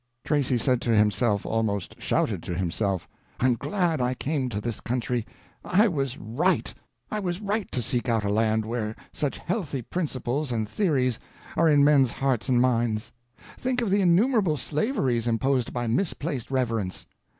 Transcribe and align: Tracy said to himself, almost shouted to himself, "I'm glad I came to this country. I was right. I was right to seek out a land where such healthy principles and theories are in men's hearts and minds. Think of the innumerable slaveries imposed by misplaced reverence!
Tracy 0.25 0.57
said 0.57 0.81
to 0.81 0.95
himself, 0.95 1.45
almost 1.45 2.01
shouted 2.01 2.41
to 2.41 2.55
himself, 2.55 3.07
"I'm 3.39 3.53
glad 3.53 4.01
I 4.01 4.15
came 4.15 4.49
to 4.49 4.59
this 4.59 4.79
country. 4.79 5.27
I 5.63 5.87
was 5.89 6.17
right. 6.17 6.73
I 7.11 7.19
was 7.19 7.39
right 7.39 7.71
to 7.71 7.83
seek 7.83 8.09
out 8.09 8.23
a 8.23 8.29
land 8.31 8.65
where 8.65 8.95
such 9.13 9.37
healthy 9.37 9.83
principles 9.83 10.51
and 10.51 10.67
theories 10.67 11.19
are 11.55 11.69
in 11.69 11.83
men's 11.83 12.09
hearts 12.09 12.49
and 12.49 12.59
minds. 12.59 13.11
Think 13.59 13.79
of 13.79 13.91
the 13.91 14.01
innumerable 14.01 14.57
slaveries 14.57 15.27
imposed 15.27 15.71
by 15.71 15.85
misplaced 15.85 16.49
reverence! 16.49 17.05